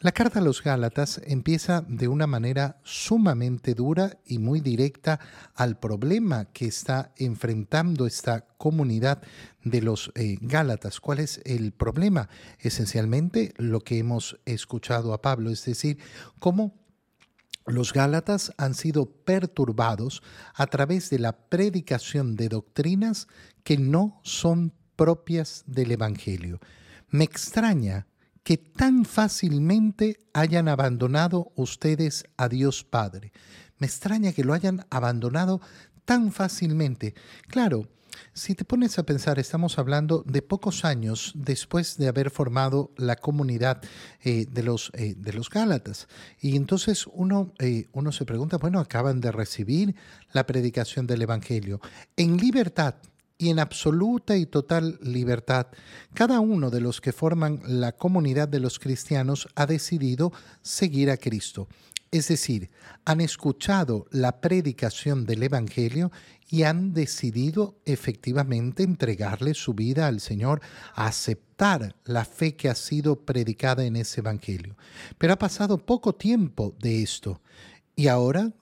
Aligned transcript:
La 0.00 0.12
carta 0.12 0.38
a 0.38 0.42
los 0.42 0.62
Gálatas 0.62 1.20
empieza 1.24 1.84
de 1.88 2.06
una 2.06 2.28
manera 2.28 2.80
sumamente 2.84 3.74
dura 3.74 4.16
y 4.24 4.38
muy 4.38 4.60
directa 4.60 5.18
al 5.56 5.76
problema 5.80 6.44
que 6.52 6.66
está 6.66 7.12
enfrentando 7.16 8.06
esta 8.06 8.46
comunidad 8.58 9.20
de 9.64 9.82
los 9.82 10.12
eh, 10.14 10.38
Gálatas. 10.40 11.00
¿Cuál 11.00 11.18
es 11.18 11.40
el 11.44 11.72
problema? 11.72 12.28
Esencialmente 12.60 13.54
lo 13.56 13.80
que 13.80 13.98
hemos 13.98 14.38
escuchado 14.44 15.12
a 15.12 15.20
Pablo, 15.20 15.50
es 15.50 15.64
decir, 15.64 15.98
cómo 16.38 16.78
los 17.66 17.92
Gálatas 17.92 18.52
han 18.56 18.74
sido 18.74 19.06
perturbados 19.06 20.22
a 20.54 20.68
través 20.68 21.10
de 21.10 21.18
la 21.18 21.32
predicación 21.32 22.36
de 22.36 22.48
doctrinas 22.48 23.26
que 23.64 23.76
no 23.78 24.20
son 24.22 24.72
propias 24.94 25.64
del 25.66 25.90
Evangelio. 25.90 26.60
Me 27.10 27.24
extraña 27.24 28.07
que 28.48 28.56
tan 28.56 29.04
fácilmente 29.04 30.20
hayan 30.32 30.68
abandonado 30.68 31.52
ustedes 31.54 32.24
a 32.38 32.48
Dios 32.48 32.82
Padre. 32.82 33.30
Me 33.76 33.86
extraña 33.86 34.32
que 34.32 34.42
lo 34.42 34.54
hayan 34.54 34.86
abandonado 34.88 35.60
tan 36.06 36.32
fácilmente. 36.32 37.14
Claro, 37.48 37.90
si 38.32 38.54
te 38.54 38.64
pones 38.64 38.98
a 38.98 39.02
pensar, 39.02 39.38
estamos 39.38 39.78
hablando 39.78 40.24
de 40.26 40.40
pocos 40.40 40.86
años 40.86 41.34
después 41.34 41.98
de 41.98 42.08
haber 42.08 42.30
formado 42.30 42.90
la 42.96 43.16
comunidad 43.16 43.82
eh, 44.24 44.46
de, 44.50 44.62
los, 44.62 44.92
eh, 44.94 45.14
de 45.14 45.34
los 45.34 45.50
Gálatas. 45.50 46.08
Y 46.40 46.56
entonces 46.56 47.06
uno, 47.06 47.52
eh, 47.58 47.88
uno 47.92 48.12
se 48.12 48.24
pregunta, 48.24 48.56
bueno, 48.56 48.80
acaban 48.80 49.20
de 49.20 49.30
recibir 49.30 49.94
la 50.32 50.46
predicación 50.46 51.06
del 51.06 51.20
Evangelio 51.20 51.82
en 52.16 52.38
libertad, 52.38 52.94
y 53.38 53.50
en 53.50 53.60
absoluta 53.60 54.36
y 54.36 54.46
total 54.46 54.98
libertad, 55.00 55.68
cada 56.12 56.40
uno 56.40 56.70
de 56.70 56.80
los 56.80 57.00
que 57.00 57.12
forman 57.12 57.60
la 57.64 57.92
comunidad 57.92 58.48
de 58.48 58.58
los 58.58 58.80
cristianos 58.80 59.48
ha 59.54 59.66
decidido 59.66 60.32
seguir 60.60 61.10
a 61.10 61.16
Cristo. 61.16 61.68
Es 62.10 62.28
decir, 62.28 62.70
han 63.04 63.20
escuchado 63.20 64.06
la 64.10 64.40
predicación 64.40 65.24
del 65.24 65.42
Evangelio 65.42 66.10
y 66.48 66.62
han 66.62 66.94
decidido 66.94 67.78
efectivamente 67.84 68.82
entregarle 68.82 69.54
su 69.54 69.74
vida 69.74 70.06
al 70.06 70.20
Señor, 70.20 70.60
aceptar 70.94 71.94
la 72.04 72.24
fe 72.24 72.56
que 72.56 72.70
ha 72.70 72.74
sido 72.74 73.24
predicada 73.24 73.84
en 73.84 73.96
ese 73.96 74.20
Evangelio. 74.20 74.76
Pero 75.18 75.34
ha 75.34 75.38
pasado 75.38 75.78
poco 75.78 76.14
tiempo 76.14 76.74
de 76.80 77.02
esto 77.02 77.40
y 77.94 78.08
ahora 78.08 78.52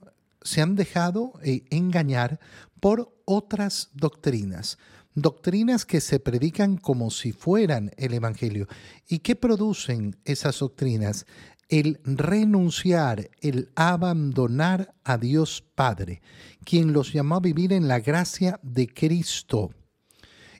se 0.42 0.60
han 0.60 0.74
dejado 0.74 1.32
eh, 1.42 1.64
engañar 1.70 2.40
por 2.80 3.15
otras 3.26 3.90
doctrinas, 3.92 4.78
doctrinas 5.14 5.84
que 5.84 6.00
se 6.00 6.18
predican 6.18 6.78
como 6.78 7.10
si 7.10 7.32
fueran 7.32 7.90
el 7.98 8.14
Evangelio. 8.14 8.66
¿Y 9.06 9.18
qué 9.18 9.36
producen 9.36 10.16
esas 10.24 10.58
doctrinas? 10.58 11.26
El 11.68 12.00
renunciar, 12.04 13.28
el 13.40 13.70
abandonar 13.74 14.94
a 15.04 15.18
Dios 15.18 15.62
Padre, 15.74 16.22
quien 16.64 16.92
los 16.92 17.12
llamó 17.12 17.36
a 17.36 17.40
vivir 17.40 17.72
en 17.72 17.88
la 17.88 18.00
gracia 18.00 18.58
de 18.62 18.86
Cristo. 18.86 19.70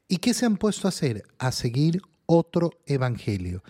¿Y 0.09 0.19
qué 0.19 0.35
se 0.35 0.47
han 0.47 0.57
puesto 0.57 0.89
a 0.89 0.91
hacer? 0.91 1.23
A 1.39 1.53
seguir 1.53 2.03
otro 2.27 2.73
Evangelio. 2.87 3.63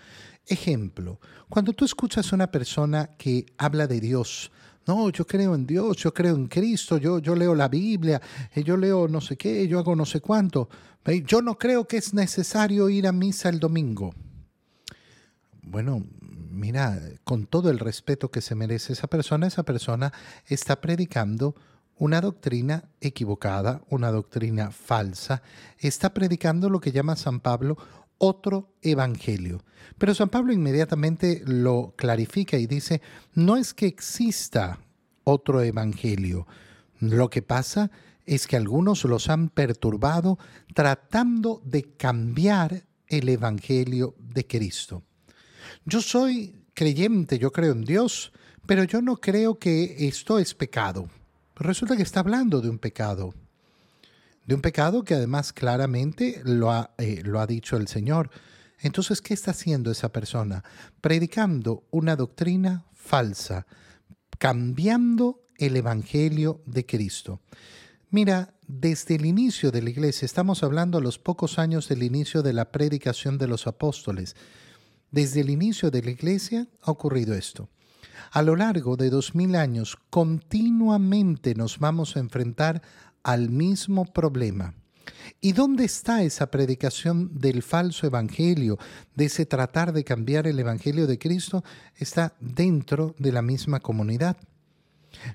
Ejemplo, 0.47 1.19
cuando 1.49 1.73
tú 1.73 1.85
escuchas 1.85 2.31
a 2.31 2.35
una 2.35 2.51
persona 2.51 3.11
que 3.17 3.45
habla 3.57 3.85
de 3.85 3.99
Dios, 3.99 4.51
no, 4.87 5.09
yo 5.09 5.25
creo 5.27 5.53
en 5.53 5.67
Dios, 5.67 5.97
yo 5.97 6.13
creo 6.13 6.35
en 6.35 6.47
Cristo, 6.47 6.97
yo, 6.97 7.19
yo 7.19 7.35
leo 7.35 7.53
la 7.53 7.67
Biblia, 7.67 8.21
eh, 8.53 8.63
yo 8.63 8.77
leo 8.77 9.07
no 9.07 9.21
sé 9.21 9.37
qué, 9.37 9.67
yo 9.67 9.79
hago 9.79 9.95
no 9.95 10.05
sé 10.05 10.21
cuánto. 10.21 10.69
Yo 11.25 11.41
no 11.41 11.57
creo 11.57 11.87
que 11.87 11.97
es 11.97 12.13
necesario 12.13 12.89
ir 12.89 13.07
a 13.07 13.13
misa 13.13 13.47
el 13.47 13.59
domingo. 13.59 14.13
Bueno, 15.61 16.05
mira, 16.21 16.99
con 17.23 17.45
todo 17.45 17.69
el 17.69 17.79
respeto 17.79 18.29
que 18.29 18.41
se 18.41 18.55
merece 18.55 18.93
esa 18.93 19.07
persona, 19.07 19.47
esa 19.47 19.63
persona 19.63 20.11
está 20.45 20.81
predicando 20.81 21.55
una 21.99 22.21
doctrina 22.21 22.89
equivocada, 23.01 23.81
una 23.89 24.11
doctrina 24.11 24.71
falsa, 24.71 25.41
está 25.79 26.13
predicando 26.13 26.69
lo 26.69 26.79
que 26.79 26.91
llama 26.91 27.15
San 27.15 27.39
Pablo 27.39 27.77
otro 28.17 28.73
evangelio. 28.81 29.63
Pero 29.97 30.13
San 30.13 30.29
Pablo 30.29 30.53
inmediatamente 30.53 31.43
lo 31.45 31.93
clarifica 31.95 32.57
y 32.57 32.67
dice, 32.67 33.01
no 33.33 33.57
es 33.57 33.73
que 33.73 33.87
exista 33.87 34.79
otro 35.23 35.61
evangelio. 35.61 36.47
Lo 36.99 37.29
que 37.29 37.41
pasa 37.41 37.91
es 38.25 38.47
que 38.47 38.57
algunos 38.57 39.03
los 39.05 39.29
han 39.29 39.49
perturbado 39.49 40.37
tratando 40.73 41.61
de 41.65 41.83
cambiar 41.95 42.85
el 43.07 43.29
evangelio 43.29 44.15
de 44.19 44.45
Cristo. 44.45 45.03
Yo 45.85 46.01
soy 46.01 46.65
creyente, 46.73 47.39
yo 47.39 47.51
creo 47.51 47.71
en 47.71 47.83
Dios, 47.83 48.31
pero 48.65 48.83
yo 48.83 49.01
no 49.01 49.17
creo 49.17 49.57
que 49.57 50.07
esto 50.07 50.39
es 50.39 50.53
pecado. 50.53 51.09
Resulta 51.59 51.95
que 51.97 52.03
está 52.03 52.21
hablando 52.21 52.61
de 52.61 52.69
un 52.69 52.79
pecado 52.79 53.33
de 54.47 54.55
un 54.55 54.61
pecado 54.61 55.03
que 55.03 55.13
además 55.13 55.53
claramente 55.53 56.41
lo 56.45 56.71
ha, 56.71 56.91
eh, 56.97 57.21
lo 57.23 57.39
ha 57.39 57.45
dicho 57.45 57.75
el 57.75 57.87
Señor. 57.87 58.31
Entonces, 58.79 59.21
¿qué 59.21 59.33
está 59.33 59.51
haciendo 59.51 59.91
esa 59.91 60.11
persona? 60.11 60.63
Predicando 61.01 61.83
una 61.91 62.15
doctrina 62.15 62.85
falsa, 62.93 63.67
cambiando 64.39 65.43
el 65.57 65.75
Evangelio 65.75 66.61
de 66.65 66.85
Cristo. 66.85 67.41
Mira, 68.09 68.53
desde 68.67 69.15
el 69.15 69.25
inicio 69.25 69.69
de 69.69 69.81
la 69.81 69.89
iglesia, 69.89 70.25
estamos 70.25 70.63
hablando 70.63 70.97
a 70.97 71.01
los 71.01 71.19
pocos 71.19 71.59
años 71.59 71.89
del 71.89 72.03
inicio 72.03 72.41
de 72.41 72.53
la 72.53 72.71
predicación 72.71 73.37
de 73.37 73.47
los 73.47 73.67
apóstoles, 73.67 74.35
desde 75.11 75.41
el 75.41 75.49
inicio 75.49 75.91
de 75.91 76.03
la 76.03 76.11
iglesia 76.11 76.67
ha 76.81 76.91
ocurrido 76.91 77.33
esto. 77.33 77.69
A 78.31 78.41
lo 78.41 78.55
largo 78.55 78.97
de 78.97 79.09
dos 79.09 79.35
mil 79.35 79.55
años, 79.55 79.97
continuamente 80.09 81.55
nos 81.55 81.79
vamos 81.79 82.15
a 82.15 82.19
enfrentar 82.19 82.81
al 83.23 83.49
mismo 83.49 84.05
problema. 84.05 84.73
¿Y 85.41 85.53
dónde 85.53 85.85
está 85.85 86.23
esa 86.23 86.51
predicación 86.51 87.39
del 87.39 87.63
falso 87.63 88.07
evangelio, 88.07 88.77
de 89.15 89.25
ese 89.25 89.45
tratar 89.45 89.93
de 89.93 90.03
cambiar 90.03 90.47
el 90.47 90.59
evangelio 90.59 91.07
de 91.07 91.19
Cristo? 91.19 91.63
Está 91.95 92.35
dentro 92.39 93.15
de 93.17 93.31
la 93.31 93.41
misma 93.41 93.79
comunidad. 93.79 94.37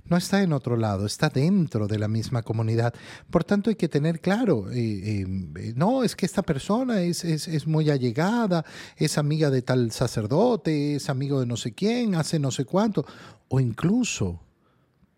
No 0.05 0.17
está 0.17 0.43
en 0.43 0.53
otro 0.53 0.77
lado, 0.77 1.07
está 1.07 1.29
dentro 1.29 1.87
de 1.87 1.99
la 1.99 2.09
misma 2.09 2.43
comunidad. 2.43 2.95
Por 3.31 3.45
tanto, 3.45 3.71
hay 3.71 3.77
que 3.77 3.89
tener 3.89 4.21
claro, 4.21 4.71
eh, 4.71 5.25
eh, 5.25 5.73
no, 5.77 6.05
es 6.05 6.15
que 6.15 6.27
esta 6.27 6.43
persona 6.43 7.01
es, 7.03 7.25
es, 7.25 7.67
muy 7.67 7.91
allegada, 7.91 8.65
es 8.97 9.19
amiga 9.19 9.51
de 9.51 9.63
tal 9.63 9.91
sacerdote, 9.91 10.97
es 10.97 11.09
amigo 11.09 11.41
de 11.41 11.47
no 11.47 11.57
sé 11.57 11.73
quién, 11.73 12.15
hace 12.15 12.39
no 12.39 12.51
sé 12.51 12.65
cuánto, 12.65 13.05
o 13.49 13.61
incluso 13.61 14.41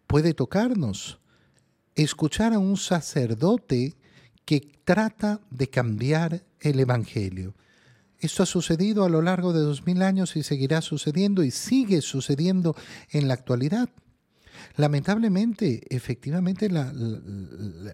puede 0.07 0.35
tocarnos 0.35 1.19
escuchar 1.95 2.53
a 2.53 2.59
un 2.59 2.77
sacerdote 2.77 3.95
que 4.45 4.61
trata 4.85 5.41
de 5.51 5.69
cambiar 5.69 6.43
el 6.61 6.81
Evangelio. 6.81 7.55
Esto 8.19 8.43
ha 8.43 8.47
sucedido 8.47 9.05
a 9.05 9.09
lo 9.09 9.21
largo 9.23 9.53
de 9.53 9.61
dos 9.61 9.87
mil 9.87 10.03
años 10.03 10.37
y 10.37 10.43
seguirá 10.43 10.81
sucediendo 10.81 11.43
y 11.43 11.51
sigue 11.51 12.01
sucediendo 12.01 12.75
en 13.11 13.29
la 13.29 13.35
actualidad. 13.35 13.91
Lamentablemente, 14.77 15.83
efectivamente, 15.95 16.69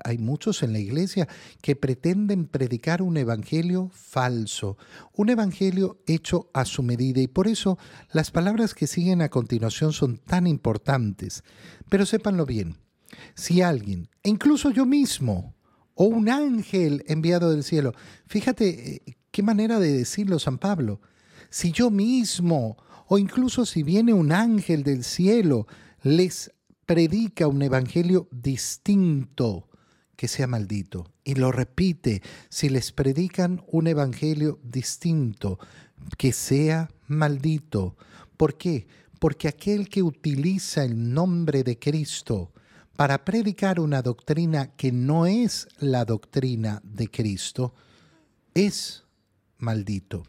hay 0.04 0.19
muchos 0.19 0.62
en 0.62 0.72
la 0.72 0.78
iglesia 0.78 1.28
que 1.60 1.76
pretenden 1.76 2.47
predicar 2.47 3.03
un 3.03 3.16
evangelio 3.16 3.91
falso, 3.92 4.78
un 5.14 5.30
evangelio 5.30 5.98
hecho 6.06 6.50
a 6.53 6.64
su 6.64 6.82
medida. 6.82 7.20
Y 7.20 7.28
por 7.28 7.48
eso 7.48 7.78
las 8.12 8.30
palabras 8.30 8.75
que 8.75 8.86
siguen 8.86 9.22
a 9.22 9.28
continuación 9.28 9.92
son 9.92 10.19
tan 10.19 10.47
importantes. 10.47 11.44
Pero 11.88 12.06
sépanlo 12.06 12.47
bien, 12.47 12.76
si 13.34 13.62
alguien, 13.62 14.09
e 14.22 14.30
incluso 14.30 14.70
yo 14.70 14.86
mismo, 14.86 15.54
o 15.94 16.04
un 16.04 16.28
ángel 16.28 17.04
enviado 17.09 17.50
del 17.50 17.64
cielo, 17.64 17.92
fíjate 18.26 18.94
eh, 18.94 19.16
qué 19.30 19.42
manera 19.42 19.78
de 19.78 19.92
decirlo 19.92 20.38
San 20.38 20.59
Pablo, 20.59 21.00
si 21.50 21.72
yo 21.72 21.91
mismo, 21.91 22.76
o 23.09 23.19
incluso 23.19 23.66
si 23.66 23.82
viene 23.82 24.12
un 24.12 24.33
ángel 24.33 24.84
del 24.84 25.04
cielo, 25.04 25.66
les 26.03 26.53
predica 26.91 27.47
un 27.47 27.63
evangelio 27.63 28.27
distinto, 28.33 29.69
que 30.16 30.27
sea 30.27 30.48
maldito. 30.48 31.13
Y 31.22 31.37
lo 31.37 31.53
repite, 31.53 32.21
si 32.48 32.69
les 32.69 32.91
predican 32.91 33.63
un 33.69 33.87
evangelio 33.87 34.59
distinto, 34.65 35.60
que 36.19 36.33
sea 36.33 36.91
maldito. 37.07 37.97
¿Por 38.37 38.59
qué? 38.59 38.89
Porque 39.21 39.47
aquel 39.47 39.89
que 39.89 40.03
utiliza 40.03 40.83
el 40.83 41.15
nombre 41.15 41.63
de 41.63 41.78
Cristo 41.78 42.51
para 42.97 43.25
predicar 43.25 43.78
una 43.78 44.03
doctrina 44.03 44.75
que 44.75 44.91
no 44.91 45.27
es 45.27 45.69
la 45.78 46.04
doctrina 46.04 46.81
de 46.83 47.09
Cristo, 47.09 47.72
es 48.53 49.04
maldito. 49.59 50.25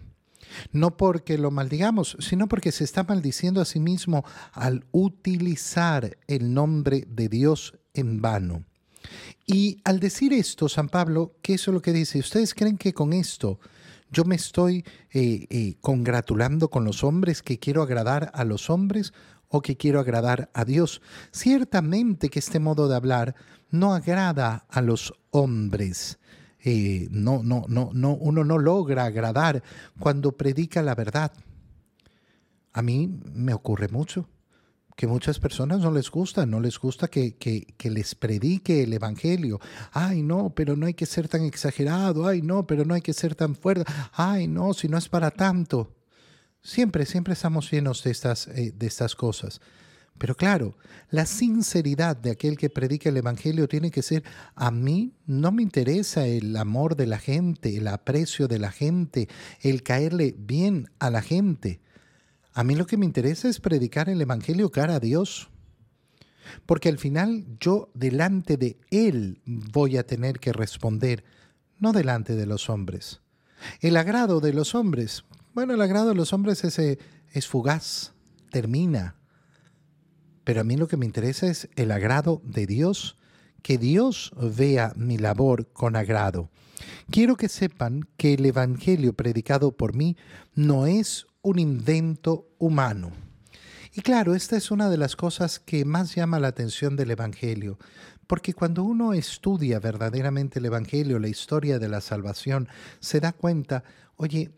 No 0.71 0.98
porque 0.98 1.38
lo 1.38 1.51
maldigamos, 1.51 2.18
sino 2.19 2.48
porque 2.48 2.71
se 2.71 2.83
está 2.83 3.03
maldiciendo 3.03 3.62
a 3.62 3.65
sí 3.65 3.80
mismo 3.80 4.24
al 4.53 4.86
utilizar 4.92 6.18
el 6.27 6.53
nombre 6.53 7.06
de 7.07 7.30
Dios 7.30 7.74
en 7.94 8.21
vano. 8.21 8.65
Y 9.45 9.80
al 9.83 10.00
decir 10.00 10.33
esto, 10.33 10.69
San 10.69 10.89
Pablo, 10.89 11.36
¿qué 11.42 11.56
es 11.56 11.68
lo 11.68 11.81
que 11.81 11.94
dice? 11.94 12.19
¿Ustedes 12.19 12.53
creen 12.53 12.77
que 12.77 12.94
con 12.94 13.13
esto 13.13 13.59
Yo 14.13 14.25
me 14.25 14.36
estoy 14.36 14.83
eh, 15.12 15.48
eh, 15.50 15.75
congratulando 15.80 16.69
con 16.69 16.83
los 16.83 17.01
hombres 17.03 17.42
que 17.42 17.59
quiero 17.59 17.81
agradar 17.81 18.30
a 18.33 18.44
los 18.44 18.69
hombres 18.69 19.13
o 19.48 19.62
que 19.62 19.77
quiero 19.77 20.01
agradar 20.01 20.50
a 20.53 20.65
Dios. 20.65 21.01
Ciertamente 21.31 22.30
que 22.30 22.39
este 22.39 22.59
modo 22.59 22.89
de 22.89 22.95
hablar 22.95 23.36
no 23.69 23.94
agrada 23.94 24.65
a 24.69 24.81
los 24.81 25.13
hombres. 25.30 26.19
Eh, 26.63 27.08
no, 27.12 27.42
no, 27.44 27.66
no, 27.68 27.90
no, 27.94 28.13
uno 28.13 28.44
no 28.44 28.58
logra 28.58 29.06
agradar 29.06 29.63
cuando 30.00 30.34
predica 30.34 30.81
la 30.81 30.96
verdad. 30.96 31.31
A 32.74 32.81
mí 32.81 33.19
me 33.34 33.54
ocurre 33.54 33.88
mucho 33.88 34.28
que 34.96 35.08
muchas 35.08 35.40
personas 35.40 35.80
no 35.80 35.92
les 35.92 36.12
gusta, 36.12 36.46
no 36.46 36.60
les 36.60 36.78
gusta 36.78 37.08
que, 37.08 37.36
que, 37.36 37.90
les 37.90 38.13
predique 38.13 38.84
el 38.84 38.94
Evangelio. 38.94 39.60
Ay, 39.92 40.22
no, 40.22 40.54
pero 40.54 40.75
no 40.75 40.86
hay 40.86 40.94
que 40.94 41.08
ser 41.08 41.28
tan 41.28 41.44
exagerado. 41.44 42.28
Ay, 42.28 42.42
no, 42.42 42.68
pero 42.68 42.86
no 42.86 42.94
hay 42.94 43.02
que 43.02 43.13
ser 43.13 43.34
tan 43.34 43.56
fuerte. 43.56 43.92
Ay, 44.13 44.48
no, 44.48 44.74
si 44.74 44.88
no 44.88 44.98
es 44.98 45.10
para 45.10 45.31
tanto. 45.31 45.96
Siempre, 46.62 47.06
siempre 47.08 47.34
estamos 47.34 47.72
llenos 47.72 48.04
de 48.04 48.12
estas, 48.12 48.48
eh, 48.50 48.74
de 48.75 48.86
estas 48.86 49.16
cosas. 49.16 49.60
Pero 50.21 50.35
claro, 50.35 50.77
la 51.09 51.25
sinceridad 51.25 52.15
de 52.15 52.29
aquel 52.29 52.56
que 52.56 52.69
predica 52.69 53.09
el 53.09 53.18
Evangelio 53.18 53.68
tiene 53.68 53.89
que 53.89 54.03
ser, 54.03 54.23
a 54.53 54.69
mí 54.69 55.15
no 55.25 55.51
me 55.51 55.63
interesa 55.63 56.27
el 56.27 56.56
amor 56.57 56.95
de 56.95 57.07
la 57.07 57.18
gente, 57.18 57.75
el 57.75 57.88
aprecio 57.88 58.47
de 58.47 58.59
la 58.59 58.71
gente, 58.71 59.29
el 59.62 59.81
caerle 59.81 60.35
bien 60.38 60.91
a 61.00 61.09
la 61.09 61.23
gente. 61.23 61.81
A 62.53 62.63
mí 62.63 62.75
lo 62.75 62.85
que 62.85 62.97
me 62.97 63.06
interesa 63.07 63.50
es 63.50 63.59
predicar 63.59 64.09
el 64.09 64.21
Evangelio 64.21 64.69
cara 64.69 64.97
a 64.97 65.00
Dios. 65.00 65.50
Porque 66.67 66.89
al 66.89 67.00
final 67.00 67.47
yo 67.59 67.89
delante 67.95 68.57
de 68.57 68.77
Él 68.91 69.41
voy 69.47 69.97
a 69.97 70.06
tener 70.06 70.39
que 70.39 70.53
responder, 70.53 71.24
no 71.79 71.94
delante 71.94 72.35
de 72.35 72.45
los 72.45 72.69
hombres. 72.69 73.21
El 73.79 73.97
agrado 73.97 74.39
de 74.39 74.53
los 74.53 74.75
hombres, 74.75 75.24
bueno, 75.56 75.74
el 75.74 75.81
agrado 75.81 76.09
de 76.09 76.15
los 76.15 76.31
hombres 76.31 76.63
es, 76.63 76.77
eh, 76.77 77.00
es 77.33 77.47
fugaz, 77.47 78.13
termina. 78.51 79.15
Pero 80.43 80.61
a 80.61 80.63
mí 80.63 80.75
lo 80.75 80.88
que 80.88 80.97
me 80.97 81.05
interesa 81.05 81.47
es 81.47 81.69
el 81.75 81.91
agrado 81.91 82.41
de 82.43 82.65
Dios, 82.65 83.17
que 83.61 83.77
Dios 83.77 84.31
vea 84.38 84.93
mi 84.95 85.17
labor 85.17 85.71
con 85.71 85.95
agrado. 85.95 86.49
Quiero 87.09 87.35
que 87.35 87.49
sepan 87.49 88.07
que 88.17 88.33
el 88.33 88.45
Evangelio 88.45 89.13
predicado 89.13 89.75
por 89.75 89.95
mí 89.95 90.17
no 90.55 90.88
es 90.88 91.27
un 91.41 91.59
invento 91.59 92.47
humano. 92.57 93.11
Y 93.93 94.01
claro, 94.01 94.35
esta 94.35 94.55
es 94.55 94.71
una 94.71 94.89
de 94.89 94.97
las 94.97 95.15
cosas 95.15 95.59
que 95.59 95.83
más 95.83 96.15
llama 96.15 96.39
la 96.39 96.47
atención 96.47 96.95
del 96.95 97.11
Evangelio, 97.11 97.77
porque 98.25 98.53
cuando 98.53 98.83
uno 98.83 99.13
estudia 99.13 99.79
verdaderamente 99.79 100.59
el 100.59 100.65
Evangelio, 100.65 101.19
la 101.19 101.27
historia 101.27 101.77
de 101.77 101.89
la 101.89 101.99
salvación, 101.99 102.69
se 103.01 103.19
da 103.19 103.33
cuenta, 103.33 103.83
oye, 104.15 104.51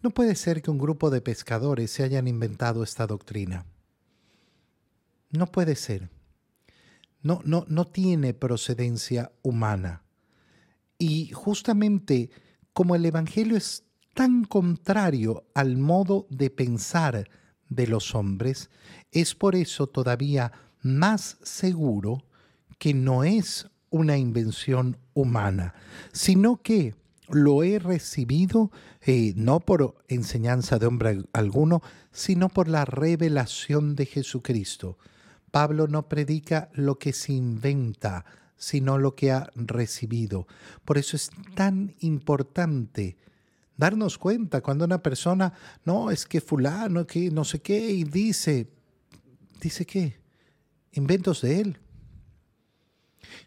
no 0.00 0.10
puede 0.10 0.36
ser 0.36 0.62
que 0.62 0.70
un 0.70 0.78
grupo 0.78 1.10
de 1.10 1.20
pescadores 1.20 1.90
se 1.90 2.04
hayan 2.04 2.28
inventado 2.28 2.84
esta 2.84 3.08
doctrina. 3.08 3.66
No 5.30 5.46
puede 5.46 5.76
ser. 5.76 6.10
No, 7.22 7.40
no, 7.44 7.64
no 7.68 7.86
tiene 7.86 8.34
procedencia 8.34 9.32
humana. 9.42 10.02
Y 10.98 11.30
justamente 11.32 12.30
como 12.72 12.94
el 12.94 13.04
Evangelio 13.04 13.56
es 13.56 13.84
tan 14.14 14.44
contrario 14.44 15.44
al 15.54 15.76
modo 15.76 16.26
de 16.30 16.50
pensar 16.50 17.28
de 17.68 17.86
los 17.86 18.14
hombres, 18.14 18.70
es 19.12 19.34
por 19.34 19.54
eso 19.54 19.86
todavía 19.86 20.52
más 20.82 21.38
seguro 21.42 22.24
que 22.78 22.94
no 22.94 23.24
es 23.24 23.68
una 23.90 24.16
invención 24.16 24.96
humana, 25.14 25.74
sino 26.12 26.62
que 26.62 26.94
lo 27.28 27.62
he 27.62 27.78
recibido 27.78 28.70
eh, 29.02 29.34
no 29.36 29.60
por 29.60 29.96
enseñanza 30.08 30.78
de 30.78 30.86
hombre 30.86 31.22
alguno, 31.32 31.82
sino 32.10 32.48
por 32.48 32.68
la 32.68 32.84
revelación 32.84 33.94
de 33.96 34.06
Jesucristo. 34.06 34.98
Pablo 35.50 35.86
no 35.88 36.08
predica 36.08 36.70
lo 36.74 36.98
que 36.98 37.12
se 37.12 37.32
inventa, 37.32 38.24
sino 38.56 38.98
lo 38.98 39.14
que 39.14 39.32
ha 39.32 39.50
recibido. 39.54 40.46
Por 40.84 40.98
eso 40.98 41.16
es 41.16 41.30
tan 41.54 41.94
importante 42.00 43.16
darnos 43.78 44.18
cuenta 44.18 44.60
cuando 44.60 44.84
una 44.84 45.02
persona, 45.02 45.54
no, 45.84 46.10
es 46.10 46.26
que 46.26 46.40
fulano, 46.40 47.06
que 47.06 47.30
no 47.30 47.44
sé 47.44 47.60
qué, 47.60 47.90
y 47.90 48.04
dice, 48.04 48.68
dice 49.60 49.86
qué, 49.86 50.20
inventos 50.92 51.40
de 51.40 51.60
él. 51.60 51.78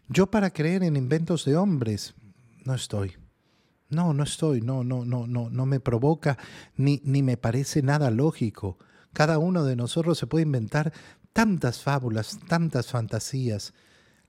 Yo 0.08 0.30
para 0.30 0.50
creer 0.50 0.82
en 0.82 0.96
inventos 0.96 1.44
de 1.44 1.56
hombres, 1.56 2.14
no 2.64 2.74
estoy. 2.74 3.12
No, 3.90 4.14
no 4.14 4.24
estoy, 4.24 4.62
no, 4.62 4.82
no, 4.84 5.04
no, 5.04 5.26
no, 5.26 5.50
no 5.50 5.66
me 5.66 5.78
provoca 5.78 6.38
ni, 6.76 7.02
ni 7.04 7.22
me 7.22 7.36
parece 7.36 7.82
nada 7.82 8.10
lógico. 8.10 8.78
Cada 9.12 9.36
uno 9.36 9.64
de 9.64 9.76
nosotros 9.76 10.16
se 10.16 10.26
puede 10.26 10.44
inventar 10.44 10.94
tantas 11.32 11.82
fábulas, 11.82 12.38
tantas 12.48 12.88
fantasías. 12.88 13.72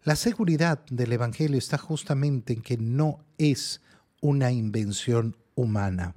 La 0.03 0.15
seguridad 0.15 0.85
del 0.89 1.13
Evangelio 1.13 1.57
está 1.57 1.77
justamente 1.77 2.53
en 2.53 2.61
que 2.61 2.77
no 2.77 3.25
es 3.37 3.81
una 4.21 4.51
invención 4.51 5.37
humana. 5.55 6.15